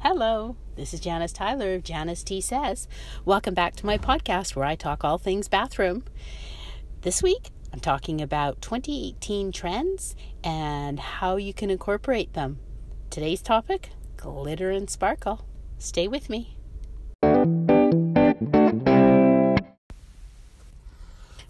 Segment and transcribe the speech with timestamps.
[0.00, 2.86] Hello, this is Janice Tyler of Janice T Says.
[3.24, 6.04] Welcome back to my podcast where I talk all things bathroom.
[7.00, 10.14] This week, I'm talking about 2018 trends
[10.44, 12.60] and how you can incorporate them.
[13.10, 15.44] Today's topic glitter and sparkle.
[15.78, 16.57] Stay with me.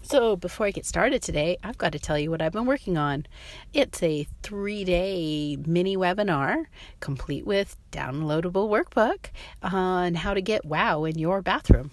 [0.01, 2.97] So, before I get started today, I've got to tell you what I've been working
[2.97, 3.25] on.
[3.73, 6.65] It's a three day mini webinar
[6.99, 9.27] complete with downloadable workbook
[9.61, 11.91] on how to get wow in your bathroom.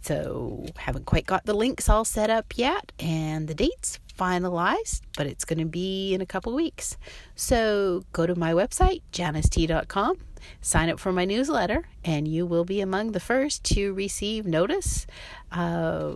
[0.00, 5.26] So, haven't quite got the links all set up yet and the dates finalized, but
[5.26, 6.96] it's going to be in a couple weeks.
[7.34, 10.18] So, go to my website, janicet.com,
[10.62, 15.06] sign up for my newsletter, and you will be among the first to receive notice.
[15.52, 16.14] Uh,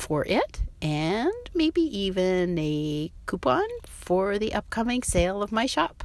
[0.00, 6.04] for it and maybe even a coupon for the upcoming sale of my shop.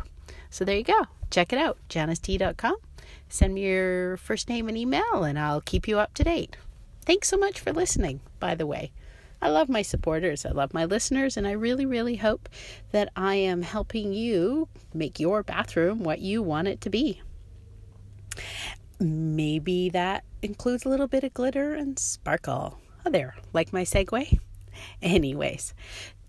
[0.49, 1.03] So there you go.
[1.29, 2.75] Check it out, janicet.com.
[3.29, 6.57] Send me your first name and email and I'll keep you up to date.
[7.05, 8.91] Thanks so much for listening, by the way.
[9.41, 12.47] I love my supporters, I love my listeners, and I really, really hope
[12.91, 17.21] that I am helping you make your bathroom what you want it to be.
[19.01, 22.79] Maybe that includes a little bit of glitter and sparkle.
[23.09, 24.39] There, like my segue?
[25.01, 25.73] Anyways,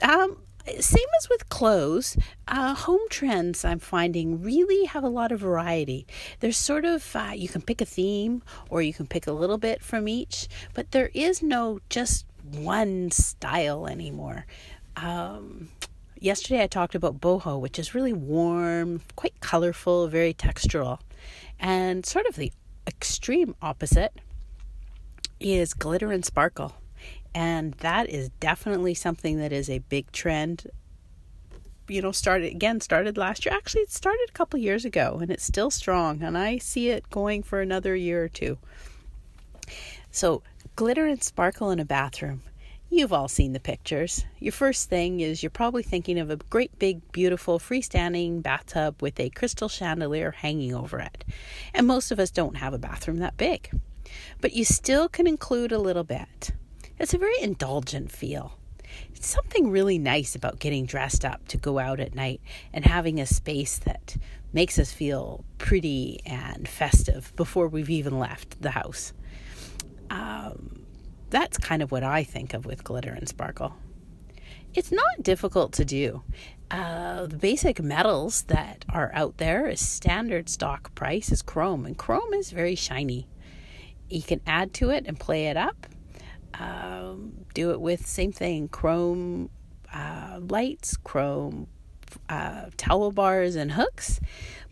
[0.03, 0.39] um,
[0.81, 2.17] same as with clothes,
[2.49, 6.07] uh, home trends I'm finding really have a lot of variety.
[6.41, 9.59] There's sort of, uh, you can pick a theme or you can pick a little
[9.59, 14.47] bit from each, but there is no just one style anymore.
[14.97, 15.69] Um,
[16.19, 21.01] yesterday I talked about boho, which is really warm, quite colorful, very textural,
[21.59, 22.53] and sort of the
[22.87, 24.19] extreme opposite
[25.41, 26.75] is glitter and sparkle.
[27.35, 30.69] And that is definitely something that is a big trend.
[31.89, 33.55] You know, started again, started last year.
[33.55, 36.23] Actually, it started a couple years ago and it's still strong.
[36.23, 38.59] And I see it going for another year or two.
[40.11, 40.43] So,
[40.77, 42.43] glitter and sparkle in a bathroom.
[42.89, 44.25] You've all seen the pictures.
[44.39, 49.19] Your first thing is you're probably thinking of a great big, beautiful freestanding bathtub with
[49.19, 51.25] a crystal chandelier hanging over it.
[51.75, 53.71] And most of us don't have a bathroom that big
[54.41, 56.53] but you still can include a little bit.
[56.99, 58.59] It's a very indulgent feel.
[59.15, 62.41] It's something really nice about getting dressed up to go out at night
[62.73, 64.17] and having a space that
[64.53, 69.13] makes us feel pretty and festive before we've even left the house.
[70.11, 70.87] Um,
[71.31, 73.75] that's kind of what I think of with glitter and sparkle.
[74.75, 76.23] It's not difficult to do.
[76.71, 81.97] Uh, the basic metals that are out there is standard stock price is chrome, and
[81.97, 83.29] chrome is very shiny
[84.09, 85.87] you can add to it and play it up.
[86.55, 89.51] Um, do it with same thing chrome
[89.93, 91.67] uh, lights, chrome
[92.29, 94.21] uh, towel bars, and hooks,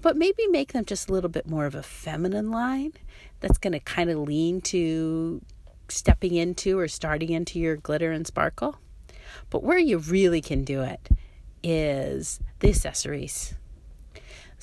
[0.01, 2.93] but maybe make them just a little bit more of a feminine line
[3.41, 5.43] that's going to kind of lean to
[5.89, 8.79] stepping into or starting into your glitter and sparkle.
[9.51, 11.09] But where you really can do it
[11.63, 13.55] is the accessories.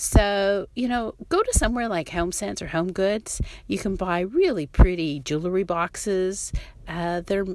[0.01, 3.41] So, you know, go to somewhere like HomeSense or Home Goods.
[3.67, 6.53] You can buy really pretty jewelry boxes.
[6.87, 7.45] Uh, they're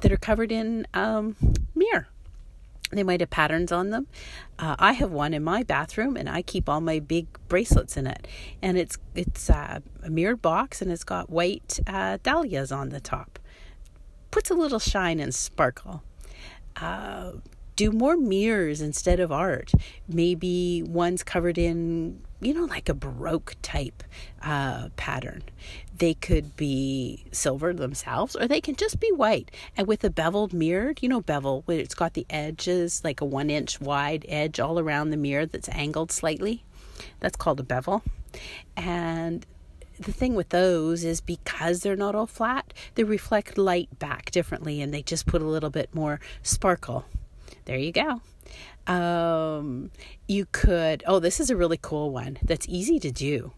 [0.00, 1.36] that are covered in um,
[1.74, 2.08] mirror.
[2.90, 4.06] They might have patterns on them.
[4.58, 8.06] Uh, I have one in my bathroom, and I keep all my big bracelets in
[8.06, 8.26] it.
[8.62, 13.00] And it's it's uh, a mirrored box, and it's got white uh, dahlias on the
[13.00, 13.38] top.
[14.30, 16.02] Puts a little shine and sparkle.
[17.80, 19.72] Do more mirrors instead of art.
[20.06, 24.02] Maybe one's covered in, you know, like a Baroque type
[24.42, 25.44] uh, pattern.
[25.96, 29.50] They could be silver themselves, or they can just be white.
[29.78, 33.24] And with a beveled mirror, you know, bevel, where it's got the edges, like a
[33.24, 36.62] one inch wide edge all around the mirror that's angled slightly.
[37.20, 38.02] That's called a bevel.
[38.76, 39.46] And
[39.98, 44.82] the thing with those is because they're not all flat, they reflect light back differently
[44.82, 47.06] and they just put a little bit more sparkle
[47.70, 48.20] there you go.
[48.92, 49.92] Um,
[50.26, 53.52] you could, oh, this is a really cool one that's easy to do.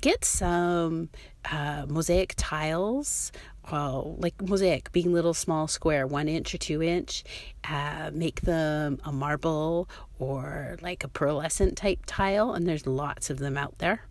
[0.00, 1.08] Get some
[1.50, 3.32] uh, mosaic tiles,
[3.72, 7.24] well, like mosaic, being little small square, one inch or two inch.
[7.68, 9.88] Uh, make them a marble
[10.20, 14.06] or like a pearlescent type tile, and there's lots of them out there.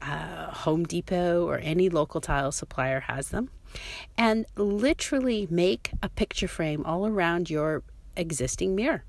[0.00, 3.50] Uh, Home Depot or any local tile supplier has them.
[4.16, 7.82] And literally make a picture frame all around your
[8.16, 9.04] existing mirror.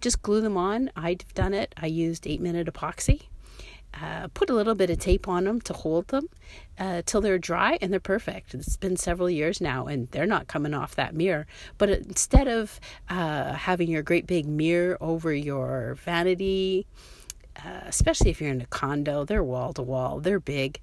[0.00, 0.90] Just glue them on.
[0.96, 1.74] I've done it.
[1.76, 3.22] I used 8 minute epoxy.
[4.00, 6.26] Uh, put a little bit of tape on them to hold them
[6.78, 8.54] uh, till they're dry and they're perfect.
[8.54, 11.46] It's been several years now and they're not coming off that mirror.
[11.76, 12.80] But instead of
[13.10, 16.86] uh, having your great big mirror over your vanity,
[17.56, 20.80] uh, especially if you're in a condo, they're wall to wall, they're big.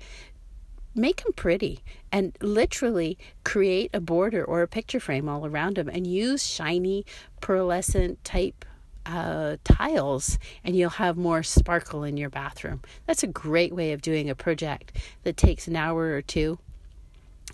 [0.96, 1.82] Make them pretty
[2.12, 7.06] and literally create a border or a picture frame all around them and use shiny
[7.42, 8.66] pearlescent type
[9.06, 12.82] uh, tiles and you'll have more sparkle in your bathroom.
[13.06, 16.60] That's a great way of doing a project that takes an hour or two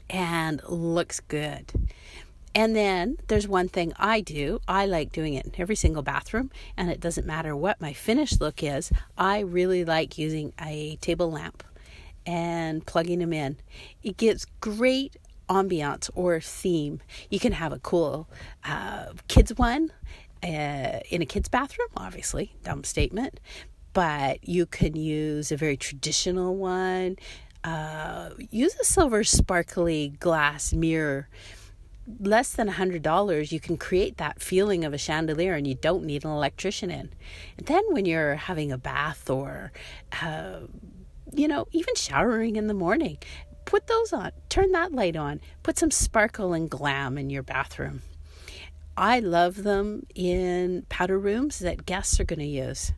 [0.10, 1.72] and looks good.
[2.54, 4.62] And then there's one thing I do.
[4.66, 8.40] I like doing it in every single bathroom, and it doesn't matter what my finished
[8.40, 8.94] look is.
[9.18, 11.64] I really like using a table lamp
[12.26, 13.58] and plugging them in.
[14.04, 15.18] It gives great
[15.50, 17.02] ambiance or theme.
[17.30, 18.28] You can have a cool
[18.64, 19.92] uh, kids one
[20.44, 23.40] uh, in a kid's bathroom, obviously, dumb statement,
[23.94, 27.18] but you can use a very traditional one.
[27.64, 31.28] Uh, use a silver sparkly glass mirror
[32.20, 35.74] less than a hundred dollars you can create that feeling of a chandelier and you
[35.74, 37.10] don't need an electrician in
[37.58, 39.72] and then when you're having a bath or
[40.22, 40.60] uh,
[41.34, 43.18] you know even showering in the morning
[43.66, 48.02] put those on turn that light on put some sparkle and glam in your bathroom
[48.96, 52.94] i love them in powder rooms that guests are going to use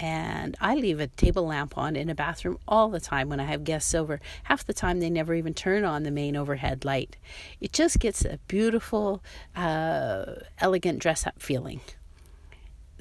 [0.00, 3.44] and I leave a table lamp on in a bathroom all the time when I
[3.44, 4.20] have guests over.
[4.44, 7.16] Half the time, they never even turn on the main overhead light.
[7.60, 9.22] It just gets a beautiful,
[9.56, 11.80] uh, elegant dress up feeling.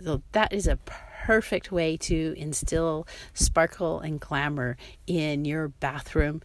[0.03, 0.79] So, that is a
[1.27, 4.77] perfect way to instill sparkle and glamour
[5.07, 6.41] in your bathroom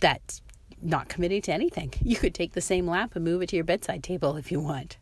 [0.00, 0.42] that's
[0.82, 1.92] not committing to anything.
[2.02, 4.58] You could take the same lamp and move it to your bedside table if you
[4.58, 4.96] want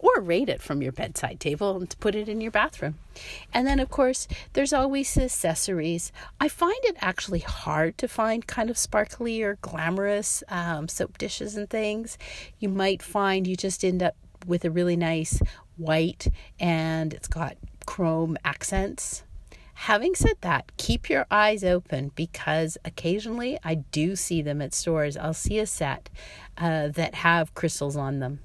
[0.00, 2.98] or rate it from your bedside table and put it in your bathroom.
[3.54, 6.10] And then, of course, there's always accessories.
[6.40, 11.56] I find it actually hard to find kind of sparkly or glamorous um, soap dishes
[11.56, 12.18] and things.
[12.58, 15.40] You might find you just end up with a really nice
[15.76, 16.26] white
[16.58, 17.56] and it's got
[17.86, 19.24] chrome accents.
[19.74, 25.16] Having said that, keep your eyes open because occasionally I do see them at stores.
[25.16, 26.08] I'll see a set
[26.58, 28.40] uh, that have crystals on them.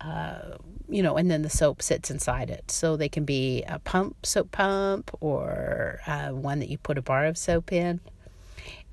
[0.00, 0.56] Uh,
[0.88, 2.70] you know, and then the soap sits inside it.
[2.70, 7.02] So they can be a pump, soap pump, or uh, one that you put a
[7.02, 8.00] bar of soap in.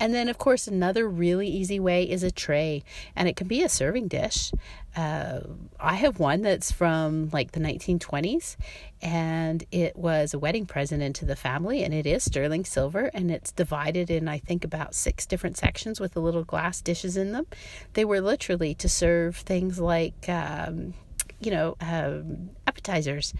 [0.00, 2.82] And then, of course, another really easy way is a tray,
[3.14, 4.50] and it can be a serving dish.
[4.96, 5.40] Uh,
[5.78, 8.56] I have one that's from like the 1920s,
[9.02, 13.30] and it was a wedding present into the family, and it is sterling silver, and
[13.30, 17.32] it's divided in, I think, about six different sections with the little glass dishes in
[17.32, 17.46] them.
[17.92, 20.94] They were literally to serve things like um,
[21.40, 23.32] you know, um, appetizers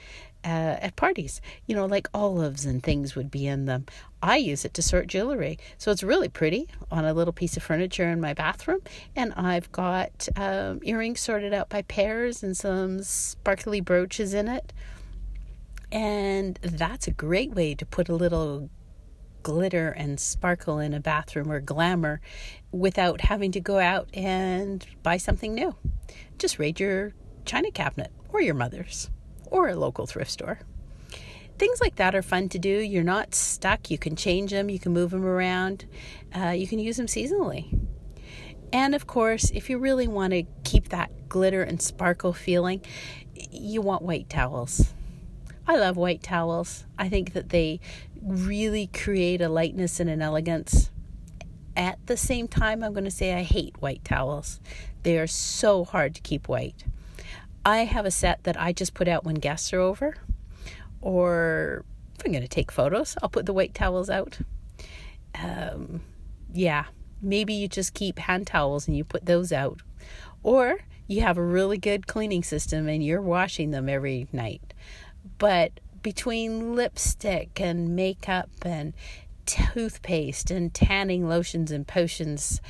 [0.44, 1.40] uh, at parties.
[1.66, 3.86] You know, like olives and things would be in them.
[4.22, 5.58] I use it to sort jewelry.
[5.78, 8.80] So it's really pretty on a little piece of furniture in my bathroom.
[9.16, 14.72] And I've got um, earrings sorted out by pairs and some sparkly brooches in it.
[15.92, 18.70] And that's a great way to put a little
[19.42, 22.20] glitter and sparkle in a bathroom or glamour
[22.72, 25.74] without having to go out and buy something new.
[26.38, 27.14] Just raid your
[27.44, 29.10] china cabinet or your mother's
[29.50, 30.60] or a local thrift store.
[31.58, 32.70] Things like that are fun to do.
[32.70, 33.90] You're not stuck.
[33.90, 35.84] You can change them, you can move them around,
[36.34, 37.78] uh, you can use them seasonally.
[38.72, 42.80] And of course, if you really want to keep that glitter and sparkle feeling,
[43.50, 44.94] you want white towels.
[45.66, 46.84] I love white towels.
[46.98, 47.80] I think that they
[48.22, 50.90] really create a lightness and an elegance.
[51.76, 54.60] At the same time, I'm going to say I hate white towels.
[55.02, 56.84] They are so hard to keep white.
[57.64, 60.16] I have a set that I just put out when guests are over,
[61.00, 61.84] or
[62.18, 64.38] if I'm going to take photos, I'll put the white towels out.
[65.34, 66.00] Um,
[66.52, 66.86] yeah,
[67.22, 69.80] maybe you just keep hand towels and you put those out,
[70.42, 74.74] or you have a really good cleaning system and you're washing them every night.
[75.38, 78.94] But between lipstick and makeup and
[79.44, 82.60] toothpaste and tanning lotions and potions,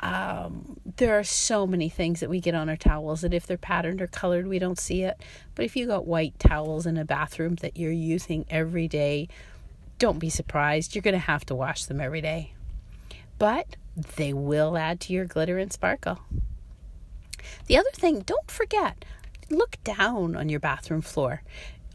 [0.00, 3.56] um, there are so many things that we get on our towels that if they're
[3.56, 5.18] patterned or colored, we don't see it.
[5.54, 9.28] But if you got white towels in a bathroom that you're using every day,
[9.98, 10.94] don't be surprised.
[10.94, 12.52] You're going to have to wash them every day.
[13.38, 13.76] But
[14.16, 16.20] they will add to your glitter and sparkle.
[17.66, 19.04] The other thing, don't forget,
[19.50, 21.42] look down on your bathroom floor.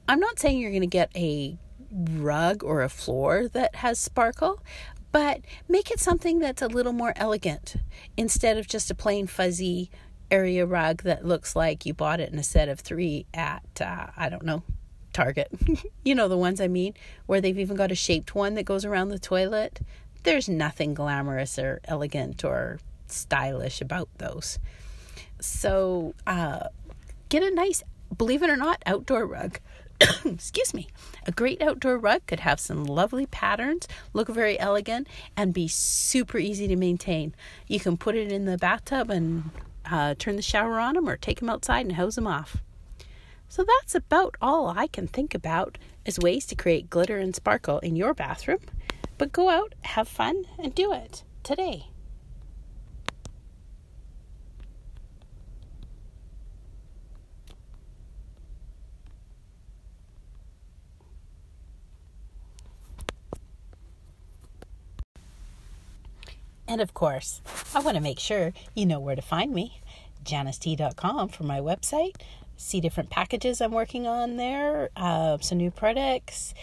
[0.07, 1.57] I'm not saying you're going to get a
[1.91, 4.61] rug or a floor that has sparkle,
[5.11, 7.75] but make it something that's a little more elegant
[8.17, 9.89] instead of just a plain fuzzy
[10.31, 14.07] area rug that looks like you bought it in a set of three at, uh,
[14.15, 14.63] I don't know,
[15.13, 15.49] Target.
[16.03, 16.93] you know the ones I mean,
[17.25, 19.79] where they've even got a shaped one that goes around the toilet.
[20.23, 24.59] There's nothing glamorous or elegant or stylish about those.
[25.39, 26.67] So, uh,
[27.29, 27.81] get a nice,
[28.17, 29.59] believe it or not, outdoor rug.
[30.25, 30.87] excuse me,
[31.25, 36.37] a great outdoor rug could have some lovely patterns, look very elegant, and be super
[36.37, 37.35] easy to maintain.
[37.67, 39.51] You can put it in the bathtub and
[39.89, 42.57] uh, turn the shower on them or take them outside and hose them off.
[43.49, 47.79] So that's about all I can think about as ways to create glitter and sparkle
[47.79, 48.59] in your bathroom.
[49.17, 51.87] But go out, have fun, and do it today.
[66.69, 67.41] And of course,
[67.73, 69.81] I want to make sure you know where to find me.
[70.23, 72.15] JaniceT.com for my website.
[72.57, 76.53] See different packages I'm working on there, uh, some new products.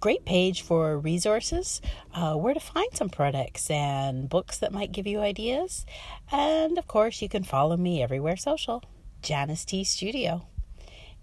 [0.00, 1.80] Great page for resources,
[2.12, 5.86] uh, where to find some products and books that might give you ideas.
[6.32, 8.82] And of course, you can follow me everywhere social.
[9.22, 10.49] Janice T Studio.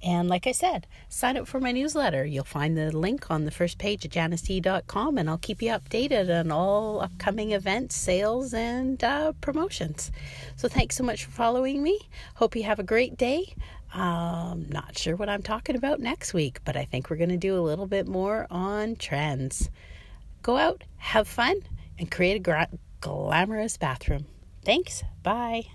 [0.03, 2.23] And like I said, sign up for my newsletter.
[2.25, 6.29] You'll find the link on the first page of janicet.com, and I'll keep you updated
[6.39, 10.11] on all upcoming events, sales, and uh, promotions.
[10.55, 11.99] So thanks so much for following me.
[12.35, 13.55] Hope you have a great day.
[13.93, 17.37] Um, not sure what I'm talking about next week, but I think we're going to
[17.37, 19.69] do a little bit more on trends.
[20.43, 21.61] Go out, have fun,
[21.97, 22.69] and create a gra-
[23.01, 24.25] glamorous bathroom.
[24.63, 25.03] Thanks.
[25.23, 25.67] Bye.